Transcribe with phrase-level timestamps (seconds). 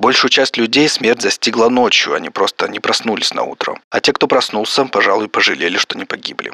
[0.00, 3.78] Большую часть людей смерть застигла ночью, они просто не проснулись на утро.
[3.90, 6.52] А те, кто проснулся, пожалуй, пожалели, что не погибли.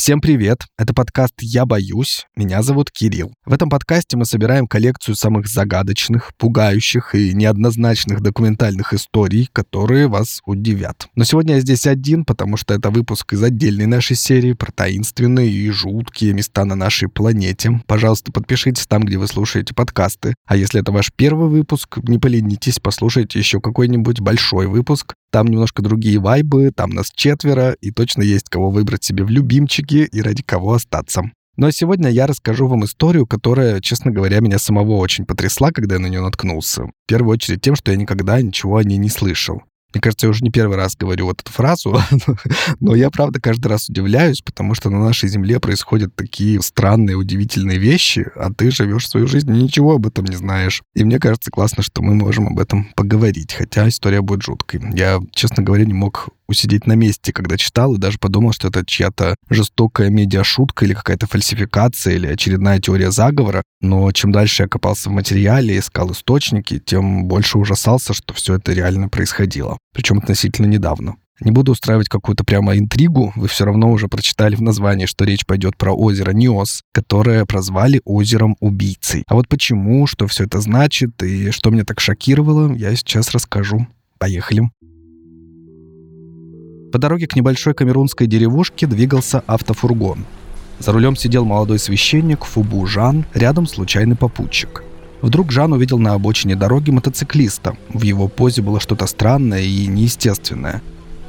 [0.00, 0.64] Всем привет!
[0.78, 2.24] Это подкаст «Я боюсь».
[2.34, 3.34] Меня зовут Кирилл.
[3.44, 10.40] В этом подкасте мы собираем коллекцию самых загадочных, пугающих и неоднозначных документальных историй, которые вас
[10.46, 11.08] удивят.
[11.16, 15.50] Но сегодня я здесь один, потому что это выпуск из отдельной нашей серии про таинственные
[15.50, 17.82] и жуткие места на нашей планете.
[17.86, 20.34] Пожалуйста, подпишитесь там, где вы слушаете подкасты.
[20.46, 25.12] А если это ваш первый выпуск, не поленитесь, послушайте еще какой-нибудь большой выпуск.
[25.30, 30.08] Там немножко другие вайбы, там нас четверо, и точно есть кого выбрать себе в любимчики
[30.10, 31.22] и ради кого остаться.
[31.56, 35.72] Но ну, а сегодня я расскажу вам историю, которая, честно говоря, меня самого очень потрясла,
[35.72, 36.84] когда я на нее наткнулся.
[36.84, 39.62] В первую очередь тем, что я никогда ничего о ней не слышал.
[39.92, 42.00] Мне кажется, я уже не первый раз говорю вот эту фразу,
[42.80, 47.78] но я, правда, каждый раз удивляюсь, потому что на нашей Земле происходят такие странные, удивительные
[47.78, 50.82] вещи, а ты живешь свою жизнь и ничего об этом не знаешь.
[50.94, 54.80] И мне кажется классно, что мы можем об этом поговорить, хотя история будет жуткой.
[54.94, 58.84] Я, честно говоря, не мог усидеть на месте, когда читал, и даже подумал, что это
[58.84, 63.62] чья-то жестокая медиашутка или какая-то фальсификация или очередная теория заговора.
[63.80, 68.72] Но чем дальше я копался в материале, искал источники, тем больше ужасался, что все это
[68.72, 69.78] реально происходило.
[69.94, 71.16] Причем относительно недавно.
[71.40, 75.46] Не буду устраивать какую-то прямо интригу, вы все равно уже прочитали в названии, что речь
[75.46, 79.24] пойдет про озеро Ниос, которое прозвали озером убийцей.
[79.26, 83.86] А вот почему, что все это значит и что меня так шокировало, я сейчас расскажу.
[84.18, 84.68] Поехали.
[86.92, 90.26] По дороге к небольшой камерунской деревушке двигался автофургон.
[90.80, 94.82] За рулем сидел молодой священник Фубу Жан, рядом случайный попутчик.
[95.22, 97.76] Вдруг Жан увидел на обочине дороги мотоциклиста.
[97.90, 100.82] В его позе было что-то странное и неестественное.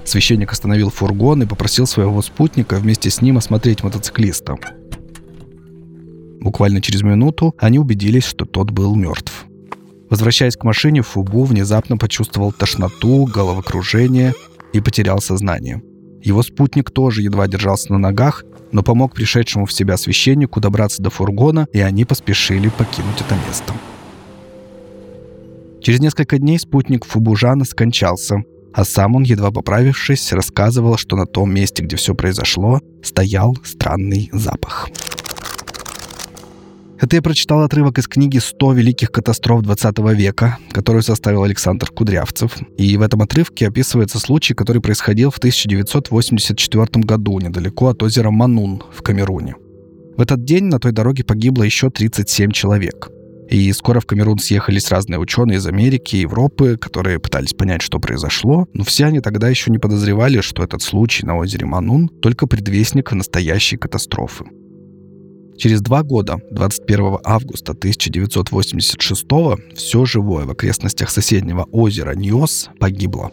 [0.03, 4.55] Священник остановил фургон и попросил своего спутника вместе с ним осмотреть мотоциклиста.
[6.39, 9.45] Буквально через минуту они убедились, что тот был мертв.
[10.09, 14.33] Возвращаясь к машине, Фубу внезапно почувствовал тошноту, головокружение
[14.73, 15.81] и потерял сознание.
[16.23, 21.09] Его спутник тоже едва держался на ногах, но помог пришедшему в себя священнику добраться до
[21.09, 23.73] фургона, и они поспешили покинуть это место.
[25.81, 28.43] Через несколько дней спутник Фубужана скончался,
[28.73, 34.29] а сам он, едва поправившись, рассказывал, что на том месте, где все произошло, стоял странный
[34.31, 34.89] запах.
[37.01, 42.55] Это я прочитал отрывок из книги «100 великих катастроф 20 века», которую составил Александр Кудрявцев.
[42.77, 48.83] И в этом отрывке описывается случай, который происходил в 1984 году недалеко от озера Манун
[48.93, 49.55] в Камеруне.
[50.15, 53.09] В этот день на той дороге погибло еще 37 человек.
[53.49, 57.99] И скоро в Камерун съехались разные ученые из Америки и Европы, которые пытались понять, что
[57.99, 62.45] произошло, но все они тогда еще не подозревали, что этот случай на озере Манун только
[62.45, 64.45] предвестник настоящей катастрофы.
[65.57, 69.25] Через два года, 21 августа 1986
[69.75, 73.31] все живое в окрестностях соседнего озера Ньос погибло.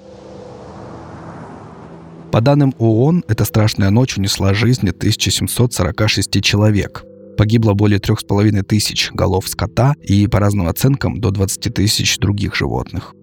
[2.30, 7.04] По данным ООН, эта страшная ночь унесла жизни 1746 человек.
[7.38, 12.18] Погибло более трех с половиной тысяч голов скота и, по разным оценкам, до 20 тысяч
[12.18, 13.14] других животных.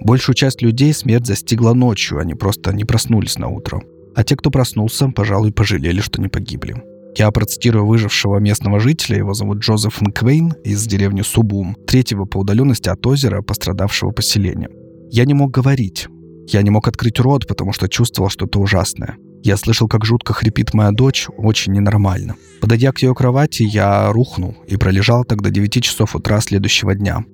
[0.00, 3.82] Большую часть людей смерть застигла ночью, они просто не проснулись на утро.
[4.14, 6.76] А те, кто проснулся, пожалуй, пожалели, что не погибли.
[7.16, 12.90] Я процитирую выжившего местного жителя, его зовут Джозеф Нквейн из деревни Субум, третьего по удаленности
[12.90, 14.68] от озера пострадавшего поселения.
[15.10, 16.08] Я не мог говорить.
[16.48, 19.16] Я не мог открыть рот, потому что чувствовал что-то ужасное.
[19.42, 22.34] Я слышал, как жутко хрипит моя дочь, очень ненормально.
[22.60, 27.24] Подойдя к ее кровати, я рухнул и пролежал так до 9 часов утра следующего дня.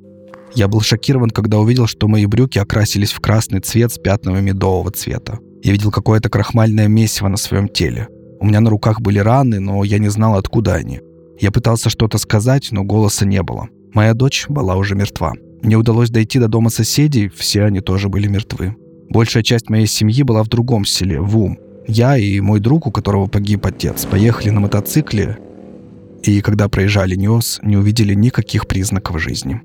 [0.54, 4.92] Я был шокирован, когда увидел, что мои брюки окрасились в красный цвет с пятнами медового
[4.92, 5.40] цвета.
[5.64, 8.08] Я видел какое-то крахмальное месиво на своем теле.
[8.42, 11.00] У меня на руках были раны, но я не знал, откуда они.
[11.38, 13.68] Я пытался что-то сказать, но голоса не было.
[13.94, 15.34] Моя дочь была уже мертва.
[15.62, 18.74] Мне удалось дойти до дома соседей, все они тоже были мертвы.
[19.08, 21.56] Большая часть моей семьи была в другом селе, в Ум.
[21.86, 25.38] Я и мой друг, у которого погиб отец, поехали на мотоцикле,
[26.24, 29.60] и когда проезжали Ньос, не увидели никаких признаков жизни.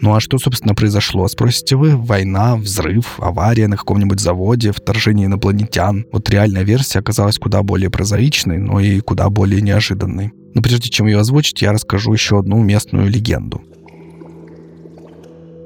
[0.00, 1.96] Ну а что, собственно, произошло, спросите вы?
[1.96, 6.04] Война, взрыв, авария на каком-нибудь заводе, вторжение инопланетян.
[6.12, 10.32] Вот реальная версия оказалась куда более прозаичной, но и куда более неожиданной.
[10.54, 13.62] Но прежде чем ее озвучить, я расскажу еще одну местную легенду.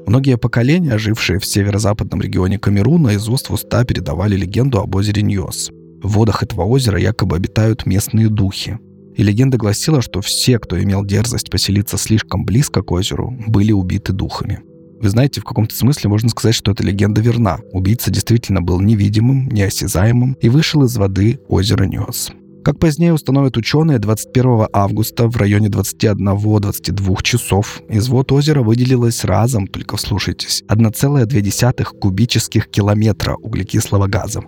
[0.06, 5.23] Многие поколения, жившие в северо-западном регионе Камеруна, из уст в уста передавали легенду об озере
[5.23, 5.71] Ньос.
[6.03, 8.79] В водах этого озера якобы обитают местные духи.
[9.20, 14.14] И легенда гласила, что все, кто имел дерзость поселиться слишком близко к озеру, были убиты
[14.14, 14.61] духами.
[14.99, 17.58] Вы знаете, в каком-то смысле можно сказать, что эта легенда верна.
[17.70, 22.31] Убийца действительно был невидимым, неосязаемым и вышел из воды озера Нёс.
[22.64, 29.67] Как позднее установят ученые, 21 августа в районе 21-22 часов из вод озера выделилось разом,
[29.67, 34.40] только вслушайтесь, 1,2 кубических километра углекислого газа.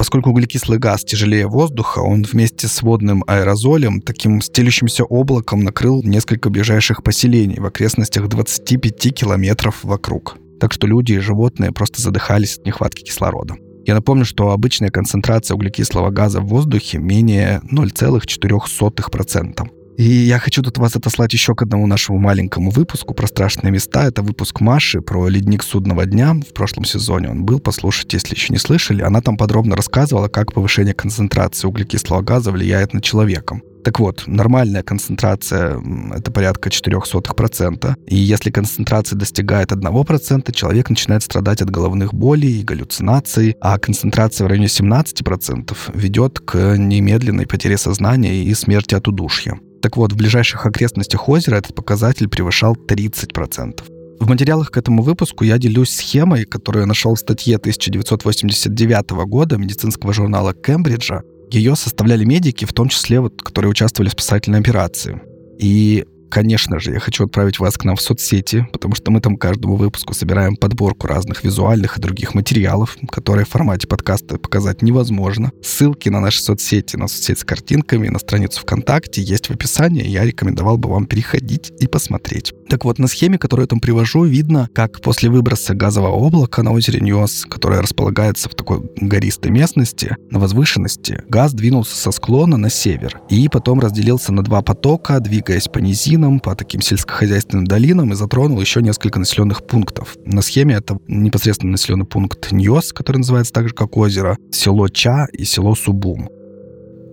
[0.00, 6.48] Поскольку углекислый газ тяжелее воздуха, он вместе с водным аэрозолем таким стелющимся облаком накрыл несколько
[6.48, 10.38] ближайших поселений в окрестностях 25 километров вокруг.
[10.58, 13.56] Так что люди и животные просто задыхались от нехватки кислорода.
[13.84, 19.79] Я напомню, что обычная концентрация углекислого газа в воздухе менее 0,04%.
[20.00, 24.04] И я хочу тут вас отослать еще к одному нашему маленькому выпуску про страшные места.
[24.04, 26.32] Это выпуск Маши про ледник судного дня.
[26.32, 29.02] В прошлом сезоне он был, послушайте, если еще не слышали.
[29.02, 33.60] Она там подробно рассказывала, как повышение концентрации углекислого газа влияет на человека.
[33.84, 35.78] Так вот, нормальная концентрация—
[36.16, 37.94] это порядка 0,04%.
[38.06, 44.46] И если концентрация достигает 1%, человек начинает страдать от головных болей и галлюцинаций, а концентрация
[44.46, 49.60] в районе 17% ведет к немедленной потере сознания и смерти от удушья.
[49.82, 53.82] Так вот, в ближайших окрестностях озера этот показатель превышал 30%.
[54.20, 59.56] В материалах к этому выпуску я делюсь схемой, которую я нашел в статье 1989 года
[59.56, 61.22] медицинского журнала Кембриджа.
[61.50, 65.20] Ее составляли медики, в том числе, вот, которые участвовали в спасательной операции.
[65.58, 69.36] И Конечно же, я хочу отправить вас к нам в соцсети, потому что мы там
[69.36, 75.50] каждому выпуску собираем подборку разных визуальных и других материалов, которые в формате подкаста показать невозможно.
[75.60, 80.06] Ссылки на наши соцсети, на соцсеть с картинками, на страницу ВКонтакте есть в описании.
[80.06, 82.54] Я рекомендовал бы вам переходить и посмотреть.
[82.70, 86.72] Так вот, на схеме, которую я там привожу, видно, как после выброса газового облака на
[86.72, 92.70] озере Ньос, которое располагается в такой гористой местности, на возвышенности, газ двинулся со склона на
[92.70, 98.12] север и потом разделился на два потока, двигаясь по низине долинам, по таким сельскохозяйственным долинам
[98.12, 100.16] и затронул еще несколько населенных пунктов.
[100.24, 105.26] На схеме это непосредственно населенный пункт Ньос, который называется так же, как озеро, село Ча
[105.32, 106.28] и село Субум.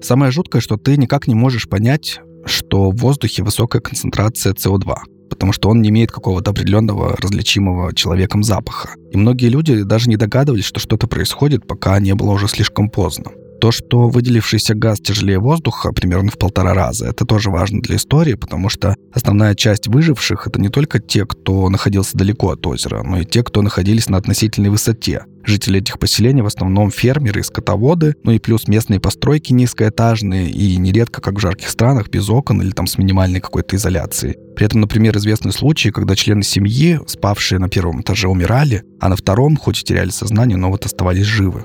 [0.01, 5.53] Самое жуткое, что ты никак не можешь понять, что в воздухе высокая концентрация СО2 потому
[5.53, 8.89] что он не имеет какого-то определенного различимого человеком запаха.
[9.11, 13.31] И многие люди даже не догадывались, что что-то происходит, пока не было уже слишком поздно.
[13.59, 18.35] То, что выделившийся газ тяжелее воздуха примерно в полтора раза, это тоже важно для истории,
[18.35, 23.19] потому что основная часть выживших— это не только те, кто находился далеко от озера, но
[23.19, 25.25] и те, кто находились на относительной высоте.
[25.43, 30.75] Жители этих поселений в основном фермеры и скотоводы, ну и плюс местные постройки низкоэтажные и
[30.75, 34.35] нередко, как в жарких странах, без окон или там с минимальной какой-то изоляцией.
[34.55, 39.15] При этом, например, известны случаи, когда члены семьи, спавшие на первом этаже, умирали, а на
[39.15, 41.63] втором, хоть и теряли сознание, но вот оставались живы.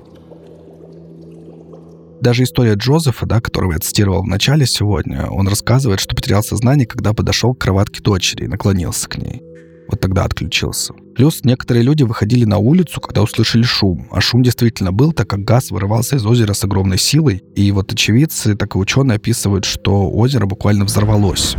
[2.22, 6.86] Даже история Джозефа, да, которого я цитировал в начале сегодня, он рассказывает, что потерял сознание,
[6.86, 9.42] когда подошел к кроватке дочери и наклонился к ней.
[9.88, 10.94] Вот тогда отключился.
[11.16, 14.06] Плюс некоторые люди выходили на улицу, когда услышали шум.
[14.12, 17.42] А шум действительно был, так как газ вырывался из озера с огромной силой.
[17.56, 21.56] И вот очевидцы, так и ученые описывают, что озеро буквально взорвалось.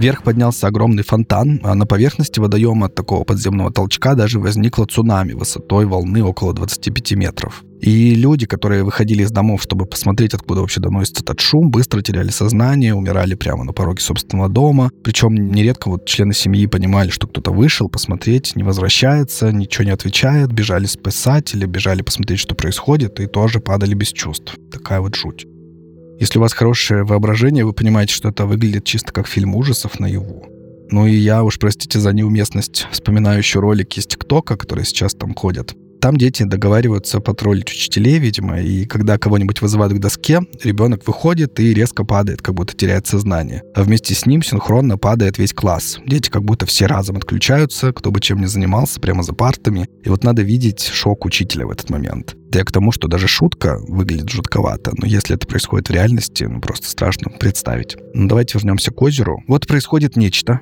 [0.00, 5.34] Вверх поднялся огромный фонтан, а на поверхности водоема от такого подземного толчка даже возникло цунами
[5.34, 7.62] высотой волны около 25 метров.
[7.82, 12.30] И люди, которые выходили из домов, чтобы посмотреть, откуда вообще доносится этот шум, быстро теряли
[12.30, 14.90] сознание, умирали прямо на пороге собственного дома.
[15.04, 20.50] Причем нередко вот члены семьи понимали, что кто-то вышел посмотреть, не возвращается, ничего не отвечает,
[20.50, 24.56] бежали спасать или бежали посмотреть, что происходит, и тоже падали без чувств.
[24.72, 25.46] Такая вот жуть.
[26.20, 30.44] Если у вас хорошее воображение, вы понимаете, что это выглядит чисто как фильм ужасов наяву.
[30.90, 35.34] Ну и я уж, простите за неуместность, вспоминаю еще ролики из ТикТока, которые сейчас там
[35.34, 35.74] ходят.
[36.00, 41.74] Там дети договариваются потроллить учителей, видимо, и когда кого-нибудь вызывают к доске, ребенок выходит и
[41.74, 43.62] резко падает, как будто теряет сознание.
[43.74, 45.98] А вместе с ним синхронно падает весь класс.
[46.06, 49.88] Дети как будто все разом отключаются, кто бы чем ни занимался, прямо за партами.
[50.02, 52.34] И вот надо видеть шок учителя в этот момент.
[52.52, 56.60] Я к тому, что даже шутка выглядит жутковато, но если это происходит в реальности, ну
[56.60, 57.96] просто страшно представить.
[58.12, 59.42] Ну давайте вернемся к озеру.
[59.46, 60.60] Вот происходит нечто,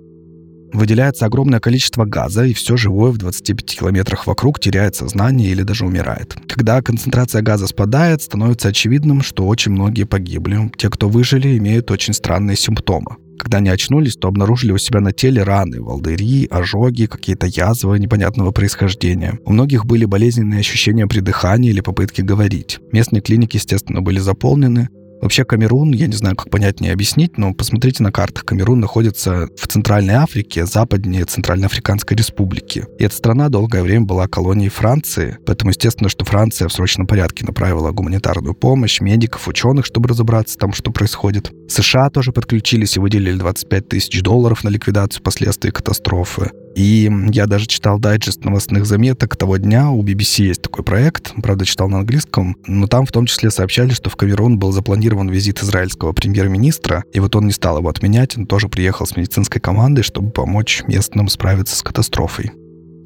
[0.72, 5.84] выделяется огромное количество газа, и все живое в 25 километрах вокруг теряет сознание или даже
[5.84, 6.36] умирает.
[6.48, 10.70] Когда концентрация газа спадает, становится очевидным, что очень многие погибли.
[10.76, 13.16] Те, кто выжили, имеют очень странные симптомы.
[13.38, 18.50] Когда они очнулись, то обнаружили у себя на теле раны, волдыри, ожоги, какие-то язвы непонятного
[18.50, 19.38] происхождения.
[19.44, 22.80] У многих были болезненные ощущения при дыхании или попытке говорить.
[22.92, 24.88] Местные клиники, естественно, были заполнены,
[25.20, 28.44] Вообще Камерун, я не знаю, как понятнее объяснить, но посмотрите на картах.
[28.44, 32.86] Камерун находится в Центральной Африке, западнее Центральноафриканской Республики.
[32.98, 37.44] И эта страна долгое время была колонией Франции, поэтому естественно, что Франция в срочном порядке
[37.44, 41.52] направила гуманитарную помощь, медиков, ученых, чтобы разобраться там, что происходит.
[41.68, 46.50] США тоже подключились и выделили 25 тысяч долларов на ликвидацию последствий катастрофы.
[46.78, 49.90] И я даже читал дайджест новостных заметок того дня.
[49.90, 53.90] У BBC есть такой проект, правда, читал на английском, но там в том числе сообщали,
[53.90, 58.38] что в Камерун был запланирован визит израильского премьер-министра, и вот он не стал его отменять,
[58.38, 62.52] он тоже приехал с медицинской командой, чтобы помочь местным справиться с катастрофой.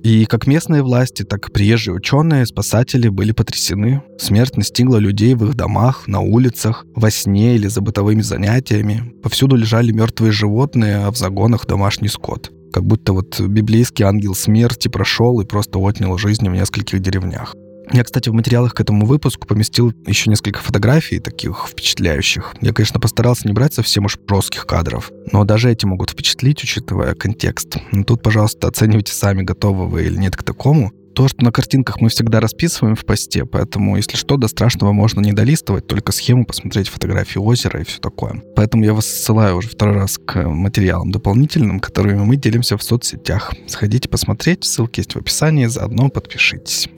[0.05, 4.03] И как местные власти, так и приезжие ученые, спасатели были потрясены.
[4.19, 9.15] Смерть настигла людей в их домах, на улицах, во сне или за бытовыми занятиями.
[9.23, 12.53] Повсюду лежали мертвые животные, а в загонах домашний скот.
[12.73, 17.55] Как будто вот библейский ангел смерти прошел и просто отнял жизни в нескольких деревнях.
[17.93, 22.55] Я, кстати, в материалах к этому выпуску поместил еще несколько фотографий таких впечатляющих.
[22.63, 27.15] Я, конечно, постарался не брать совсем уж жестких кадров, но даже эти могут впечатлить, учитывая
[27.15, 27.77] контекст.
[27.91, 30.93] Но тут, пожалуйста, оценивайте сами, готовы вы или нет к такому.
[31.15, 35.21] То, что на картинках мы всегда расписываем в посте, поэтому, если что, до страшного можно
[35.21, 38.43] не долистывать, только схему посмотреть фотографии озера и все такое.
[38.57, 43.53] Поэтому я вас ссылаю уже второй раз к материалам дополнительным, которыми мы делимся в соцсетях.
[43.67, 46.89] Сходите посмотреть, ссылки есть в описании, заодно подпишитесь.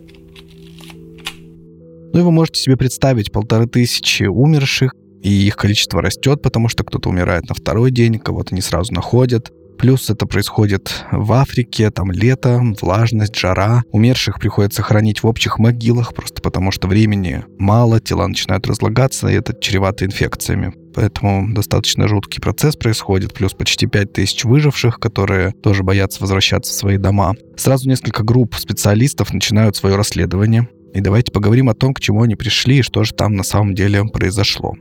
[2.12, 4.94] Ну и вы можете себе представить полторы тысячи умерших,
[5.24, 9.50] и их количество растет, потому что кто-то умирает на второй день, кого-то не сразу находят.
[9.78, 13.82] Плюс это происходит в Африке, там лето, влажность, жара.
[13.90, 19.34] Умерших приходится хранить в общих могилах, просто потому что времени мало, тела начинают разлагаться, и
[19.34, 20.74] это чревато инфекциями.
[20.94, 26.98] Поэтому достаточно жуткий процесс происходит, плюс почти 5000 выживших, которые тоже боятся возвращаться в свои
[26.98, 27.34] дома.
[27.56, 30.68] Сразу несколько групп специалистов начинают свое расследование.
[30.94, 33.74] И давайте поговорим о том, к чему они пришли и что же там на самом
[33.74, 34.74] деле произошло.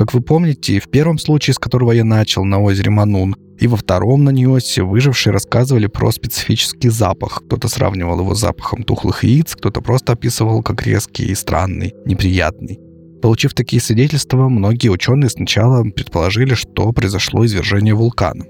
[0.00, 3.76] Как вы помните, в первом случае, с которого я начал, на озере Манун, и во
[3.76, 7.42] втором на Ниосе выжившие рассказывали про специфический запах.
[7.44, 12.80] Кто-то сравнивал его с запахом тухлых яиц, кто-то просто описывал как резкий и странный, неприятный.
[13.20, 18.46] Получив такие свидетельства, многие ученые сначала предположили, что произошло извержение вулкана.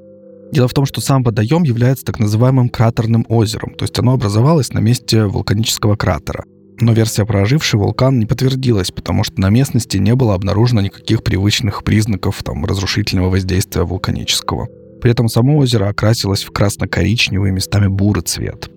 [0.52, 4.72] Дело в том, что сам водоем является так называемым кратерным озером, то есть оно образовалось
[4.72, 6.44] на месте вулканического кратера.
[6.80, 11.22] Но версия про оживший вулкан не подтвердилась, потому что на местности не было обнаружено никаких
[11.22, 14.68] привычных признаков там, разрушительного воздействия вулканического.
[15.02, 18.70] При этом само озеро окрасилось в красно-коричневый, местами бурый цвет.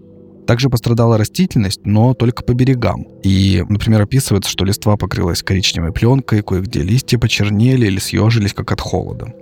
[0.45, 3.05] Также пострадала растительность, но только по берегам.
[3.23, 8.81] И, например, описывается, что листва покрылась коричневой пленкой, кое-где листья почернели или съежились, как от
[8.81, 9.33] холода.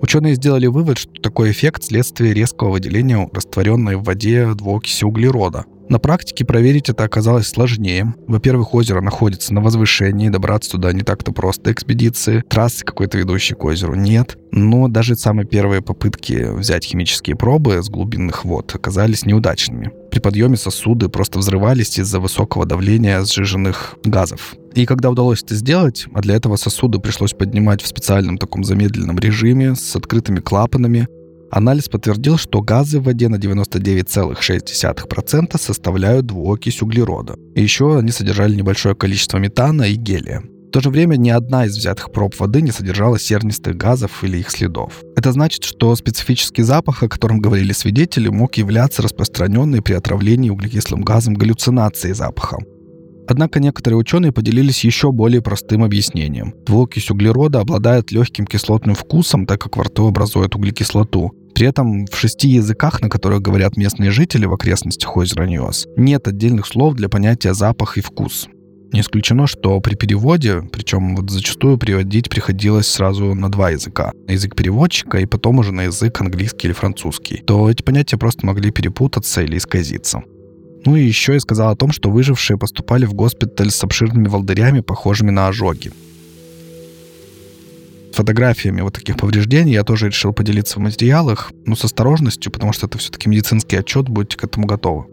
[0.00, 6.00] Ученые сделали вывод, что такой эффект– следствие резкого выделения растворенной в воде двуокиси углерода, на
[6.00, 8.14] практике проверить это оказалось сложнее.
[8.26, 12.42] Во-первых, озеро находится на возвышении, добраться туда не так-то просто экспедиции.
[12.48, 14.36] Трассы какой-то ведущей к озеру нет.
[14.50, 19.92] Но даже самые первые попытки взять химические пробы с глубинных вод оказались неудачными.
[20.16, 24.54] При подъеме сосуды просто взрывались из-за высокого давления сжиженных газов.
[24.74, 29.18] И когда удалось это сделать, а для этого сосуды пришлось поднимать в специальном таком замедленном
[29.18, 31.06] режиме с открытыми клапанами,
[31.50, 37.36] Анализ подтвердил, что газы в воде на 99,6% составляют двуокись углерода.
[37.54, 40.42] И еще они содержали небольшое количество метана и гелия.
[40.68, 44.38] В то же время ни одна из взятых проб воды не содержала сернистых газов или
[44.38, 45.02] их следов.
[45.16, 51.02] Это значит, что специфический запах, о котором говорили свидетели, мог являться распространенной при отравлении углекислым
[51.02, 52.58] газом галлюцинацией запаха.
[53.28, 56.54] Однако некоторые ученые поделились еще более простым объяснением.
[56.64, 61.32] Двуокись углерода обладает легким кислотным вкусом, так как во рту образует углекислоту.
[61.54, 66.28] При этом в шести языках, на которых говорят местные жители в окрестностях озера Ньюас, нет
[66.28, 68.48] отдельных слов для понятия запах и вкус.
[68.92, 74.12] Не исключено, что при переводе, причем вот зачастую переводить приходилось сразу на два языка.
[74.26, 77.42] На язык переводчика и потом уже на язык английский или французский.
[77.46, 80.22] То эти понятия просто могли перепутаться или исказиться.
[80.84, 84.80] Ну и еще я сказал о том, что выжившие поступали в госпиталь с обширными волдырями,
[84.80, 85.90] похожими на ожоги.
[88.12, 92.86] Фотографиями вот таких повреждений я тоже решил поделиться в материалах, но с осторожностью, потому что
[92.86, 95.04] это все-таки медицинский отчет, будьте к этому готовы.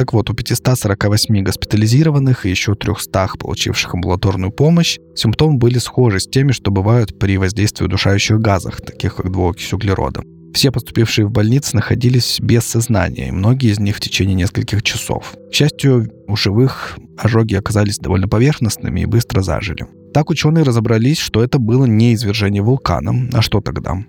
[0.00, 6.26] Так вот, у 548 госпитализированных и еще 300 получивших амбулаторную помощь симптомы были схожи с
[6.26, 10.22] теми, что бывают при воздействии удушающих газах, таких как двуокись углерода.
[10.54, 15.34] Все поступившие в больницы находились без сознания, и многие из них в течение нескольких часов.
[15.50, 19.86] К счастью, у живых ожоги оказались довольно поверхностными и быстро зажили.
[20.14, 24.02] Так ученые разобрались, что это было не извержение вулкана, а что тогда?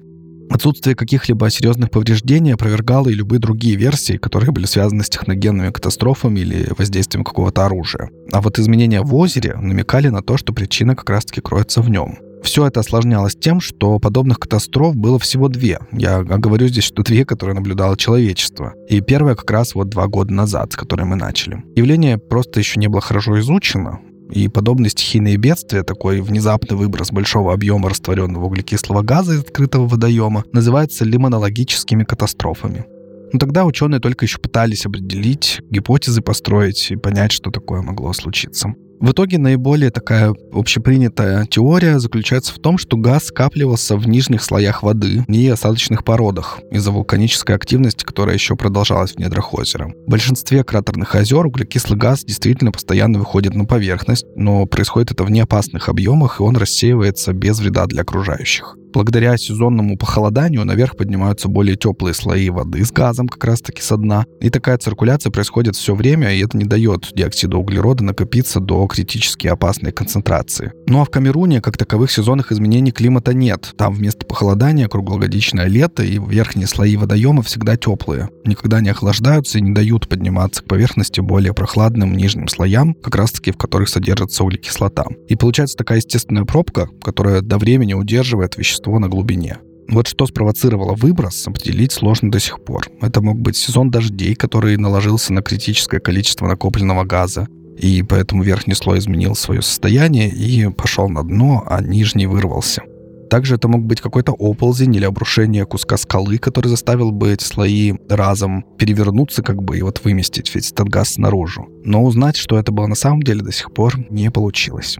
[0.53, 6.41] Отсутствие каких-либо серьезных повреждений опровергало и любые другие версии, которые были связаны с техногенными катастрофами
[6.41, 8.09] или воздействием какого-то оружия.
[8.33, 12.17] А вот изменения в озере намекали на то, что причина как раз-таки кроется в нем.
[12.43, 15.79] Все это осложнялось тем, что подобных катастроф было всего две.
[15.91, 18.73] Я говорю здесь, что две, которые наблюдало человечество.
[18.89, 21.63] И первая как раз вот два года назад, с которой мы начали.
[21.75, 23.99] Явление просто еще не было хорошо изучено,
[24.31, 30.45] и подобные стихийные бедствия, такой внезапный выброс большого объема растворенного углекислого газа из открытого водоема,
[30.51, 32.85] называются лимонологическими катастрофами.
[33.33, 38.73] Но тогда ученые только еще пытались определить, гипотезы построить и понять, что такое могло случиться.
[39.01, 44.83] В итоге наиболее такая общепринятая теория заключается в том, что газ скапливался в нижних слоях
[44.83, 49.91] воды и осадочных породах из-за вулканической активности, которая еще продолжалась в недрах озера.
[50.05, 55.31] В большинстве кратерных озер углекислый газ действительно постоянно выходит на поверхность, но происходит это в
[55.31, 58.77] неопасных объемах, и он рассеивается без вреда для окружающих.
[58.93, 64.25] Благодаря сезонному похолоданию наверх поднимаются более теплые слои воды с газом как раз-таки со дна.
[64.41, 69.47] И такая циркуляция происходит все время, и это не дает диоксиду углерода накопиться до критически
[69.47, 70.73] опасной концентрации.
[70.87, 73.73] Ну а в Камеруне как таковых сезонных изменений климата нет.
[73.77, 78.29] Там вместо похолодания круглогодичное лето, и верхние слои водоема всегда теплые.
[78.45, 83.51] Никогда не охлаждаются и не дают подниматься к поверхности более прохладным нижним слоям, как раз-таки
[83.51, 85.05] в которых содержится углекислота.
[85.29, 89.59] И получается такая естественная пробка, которая до времени удерживает вещество на глубине.
[89.91, 92.87] Вот что спровоцировало выброс, определить сложно до сих пор.
[93.01, 98.73] Это мог быть сезон дождей, который наложился на критическое количество накопленного газа, и поэтому верхний
[98.73, 102.83] слой изменил свое состояние и пошел на дно, а нижний вырвался.
[103.31, 107.93] Также это мог быть какой-то оползень или обрушение куска скалы, который заставил бы эти слои
[108.09, 111.69] разом перевернуться как бы и вот выместить весь этот газ наружу.
[111.85, 114.97] Но узнать, что это было на самом деле до сих пор не получилось.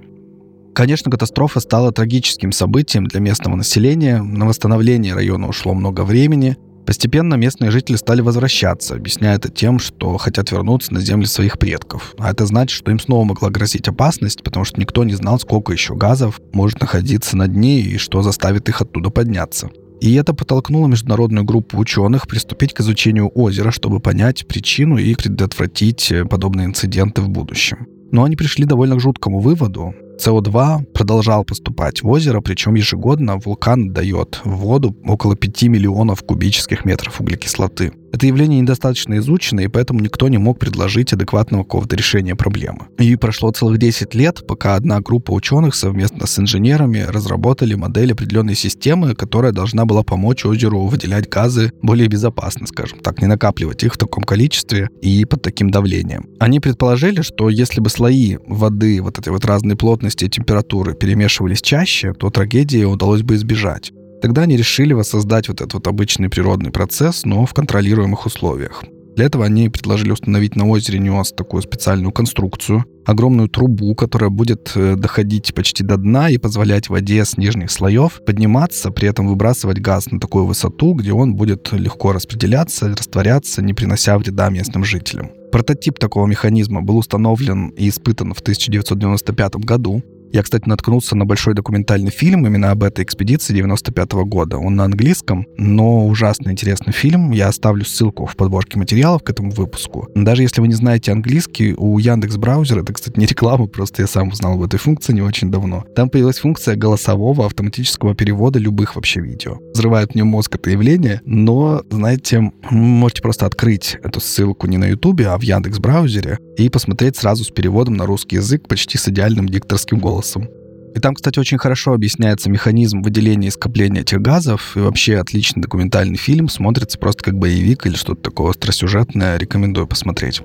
[0.74, 4.22] Конечно, катастрофа стала трагическим событием для местного населения.
[4.22, 6.56] На восстановление района ушло много времени.
[6.86, 12.14] Постепенно местные жители стали возвращаться, объясняя это тем, что хотят вернуться на земли своих предков.
[12.18, 15.72] А это значит, что им снова могла грозить опасность, потому что никто не знал, сколько
[15.72, 19.70] еще газов может находиться на дне и что заставит их оттуда подняться.
[20.02, 26.12] И это подтолкнуло международную группу ученых приступить к изучению озера, чтобы понять причину и предотвратить
[26.28, 27.86] подобные инциденты в будущем.
[28.12, 29.94] Но они пришли довольно к жуткому выводу.
[30.22, 36.86] СО2 продолжал поступать в озеро, причем ежегодно вулкан дает в воду около 5 миллионов кубических
[36.86, 37.92] метров углекислоты.
[38.12, 42.88] Это явление недостаточно изучено, и поэтому никто не мог предложить адекватного какого-то решения проблемы.
[43.00, 48.56] И прошло целых 10 лет, пока одна группа ученых совместно с инженерами разработали модель определенной
[48.56, 53.94] системы, которая должна была помочь озеру выделять газы более безопасно, скажем так, не накапливать их
[53.94, 56.25] в таком количестве и под таким давлением.
[56.40, 61.62] Они предположили, что если бы слои воды вот этой вот разной плотности и температуры перемешивались
[61.62, 63.92] чаще, то трагедии удалось бы избежать.
[64.22, 68.84] Тогда они решили воссоздать вот этот вот обычный природный процесс, но в контролируемых условиях.
[69.16, 74.72] Для этого они предложили установить на озере Нюас такую специальную конструкцию, огромную трубу, которая будет
[74.75, 79.79] э, доходить почти до дна и позволять воде с нижних слоев подниматься, при этом выбрасывать
[79.79, 85.31] газ на такую высоту, где он будет легко распределяться, растворяться, не принося вреда местным жителям.
[85.51, 90.01] Прототип такого механизма был установлен и испытан в 1995 году.
[90.33, 94.57] Я, кстати, наткнулся на большой документальный фильм именно об этой экспедиции 95 -го года.
[94.57, 97.31] Он на английском, но ужасно интересный фильм.
[97.31, 100.07] Я оставлю ссылку в подборке материалов к этому выпуску.
[100.15, 104.07] Даже если вы не знаете английский, у Яндекс браузера, это, кстати, не реклама, просто я
[104.07, 105.83] сам узнал об этой функции не очень давно.
[105.96, 109.57] Там появилась функция голосового автоматического перевода любых вообще видео.
[109.74, 115.27] Взрывает мне мозг это явление, но, знаете, можете просто открыть эту ссылку не на Ютубе,
[115.27, 119.50] а в Яндекс браузере и посмотреть сразу с переводом на русский язык почти с идеальным
[119.50, 120.48] дикторским голосом голосом.
[120.94, 124.75] И там, кстати, очень хорошо объясняется механизм выделения и скопления этих газов.
[124.75, 126.50] И вообще отличный документальный фильм.
[126.50, 129.38] Смотрится просто как боевик или что-то такое остросюжетное.
[129.38, 130.42] Рекомендую посмотреть.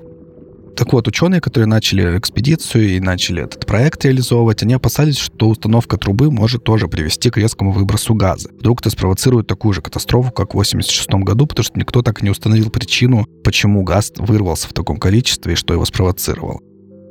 [0.77, 5.97] Так вот, ученые, которые начали экспедицию и начали этот проект реализовывать, они опасались, что установка
[5.97, 8.49] трубы может тоже привести к резкому выбросу газа.
[8.59, 12.23] Вдруг это спровоцирует такую же катастрофу, как в 1986 году, потому что никто так и
[12.23, 16.59] не установил причину, почему газ вырвался в таком количестве и что его спровоцировало.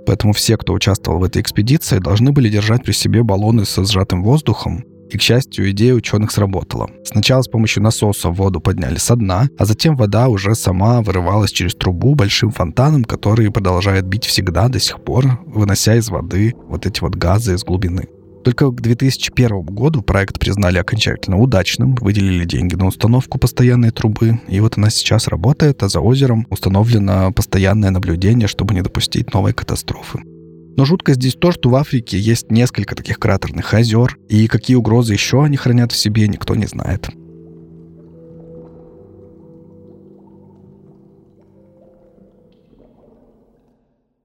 [0.07, 4.23] Поэтому все, кто участвовал в этой экспедиции, должны были держать при себе баллоны со сжатым
[4.23, 6.91] воздухом, и, к счастью, идея ученых сработала.
[7.05, 11.75] Сначала с помощью насоса воду подняли со дна, а затем вода уже сама вырывалась через
[11.75, 17.01] трубу большим фонтаном, который продолжает бить всегда до сих пор, вынося из воды вот эти
[17.01, 18.09] вот газы из глубины.
[18.47, 24.61] Только к 2001 году проект признали окончательно удачным, выделили деньги на установку постоянной трубы, и
[24.61, 30.21] вот она сейчас работает, а за озером установлено постоянное наблюдение, чтобы не допустить новой катастрофы.
[30.77, 35.15] Но жутко здесь то, что в Африке есть несколько таких кратерных озер, и какие угрозы
[35.15, 37.09] еще они хранят в себе, никто не знает.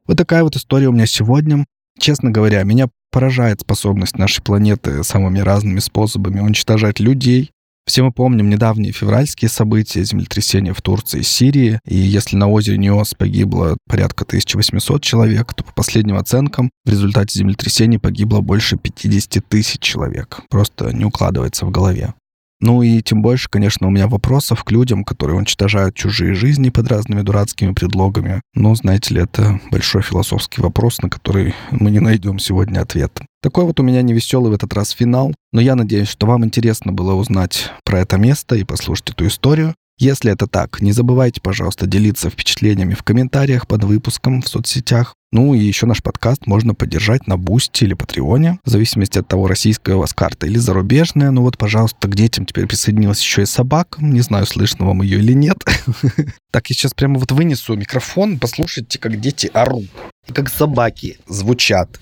[0.06, 1.66] Вот такая вот история у меня сегодня.
[1.98, 7.52] Честно говоря, меня поражает способность нашей планеты самыми разными способами уничтожать людей.
[7.86, 11.80] Все мы помним недавние февральские события, землетрясения в Турции и Сирии.
[11.86, 17.40] И если на озере Ниос погибло порядка 1800 человек, то по последним оценкам в результате
[17.40, 20.42] землетрясений погибло больше 50 тысяч человек.
[20.50, 22.14] Просто не укладывается в голове.
[22.62, 26.88] Ну и тем больше, конечно, у меня вопросов к людям, которые уничтожают чужие жизни под
[26.88, 28.42] разными дурацкими предлогами.
[28.54, 33.20] Но, знаете ли, это большой философский вопрос, на который мы не найдем сегодня ответ.
[33.42, 36.94] Такой вот у меня невеселый в этот раз финал, но я надеюсь, что вам интересно
[36.94, 39.74] было узнать про это место и послушать эту историю.
[40.02, 45.14] Если это так, не забывайте, пожалуйста, делиться впечатлениями в комментариях под выпуском в соцсетях.
[45.32, 49.46] Ну и еще наш подкаст можно поддержать на Бусти или Патреоне, в зависимости от того,
[49.46, 51.30] российская у вас карта или зарубежная.
[51.30, 54.04] Ну вот, пожалуйста, к детям теперь присоединилась еще и собака.
[54.04, 55.58] Не знаю, слышно вам ее или нет.
[56.52, 59.86] Так, я сейчас прямо вот вынесу микрофон, послушайте, как дети орут.
[60.34, 62.00] Как собаки звучат.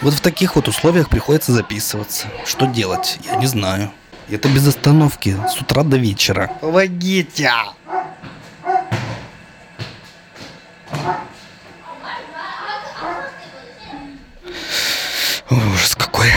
[0.00, 2.28] Вот в таких вот условиях приходится записываться.
[2.46, 3.18] Что делать?
[3.24, 3.92] Я не знаю.
[4.32, 6.50] Это без остановки, с утра до вечера.
[6.62, 7.50] Помогите!
[15.50, 16.28] Ой, ужас какой.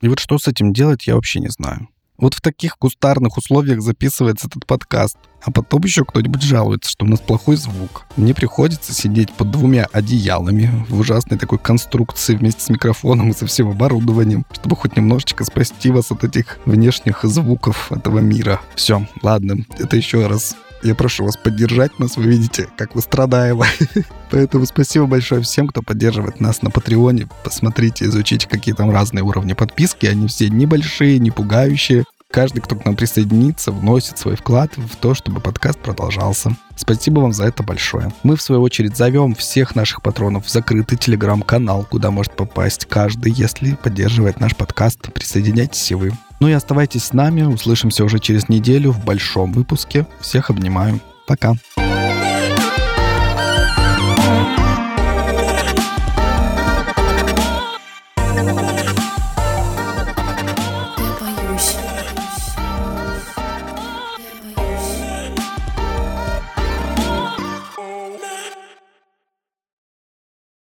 [0.00, 1.86] И вот что с этим делать, я вообще не знаю.
[2.18, 5.16] Вот в таких кустарных условиях записывается этот подкаст.
[5.42, 8.06] А потом еще кто-нибудь жалуется, что у нас плохой звук.
[8.16, 13.46] Мне приходится сидеть под двумя одеялами в ужасной такой конструкции вместе с микрофоном и со
[13.46, 18.60] всем оборудованием, чтобы хоть немножечко спасти вас от этих внешних звуков этого мира.
[18.74, 22.16] Все, ладно, это еще раз я прошу вас поддержать нас.
[22.16, 23.62] Вы видите, как вы страдаем.
[24.30, 27.28] Поэтому спасибо большое всем, кто поддерживает нас на Патреоне.
[27.44, 30.06] Посмотрите, изучите, какие там разные уровни подписки.
[30.06, 32.04] Они все небольшие, не пугающие.
[32.30, 36.56] Каждый, кто к нам присоединится, вносит свой вклад в то, чтобы подкаст продолжался.
[36.76, 38.12] Спасибо вам за это большое.
[38.24, 43.32] Мы, в свою очередь, зовем всех наших патронов в закрытый телеграм-канал, куда может попасть каждый,
[43.32, 45.12] если поддерживает наш подкаст.
[45.14, 46.12] Присоединяйтесь и вы.
[46.40, 47.42] Ну и оставайтесь с нами.
[47.42, 50.06] Услышимся уже через неделю в большом выпуске.
[50.20, 51.00] Всех обнимаю.
[51.26, 51.54] Пока.
[54.26, 54.65] thank you